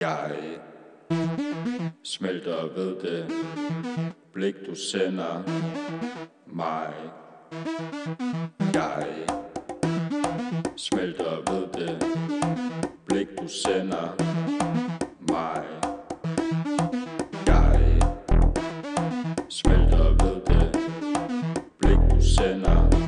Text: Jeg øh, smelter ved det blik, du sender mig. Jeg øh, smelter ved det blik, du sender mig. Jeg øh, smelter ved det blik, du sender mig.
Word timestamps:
Jeg 0.00 0.32
øh, 1.10 1.20
smelter 2.04 2.74
ved 2.74 3.00
det 3.00 3.32
blik, 4.32 4.54
du 4.66 4.74
sender 4.74 5.42
mig. 6.46 6.94
Jeg 8.74 9.06
øh, 9.08 9.26
smelter 10.76 11.52
ved 11.52 11.86
det 11.86 12.02
blik, 13.06 13.28
du 13.42 13.48
sender 13.48 14.16
mig. 15.20 15.64
Jeg 17.46 17.80
øh, 17.80 18.02
smelter 19.48 20.24
ved 20.24 20.40
det 20.46 20.76
blik, 21.78 21.98
du 22.10 22.22
sender 22.22 22.82
mig. 22.82 22.99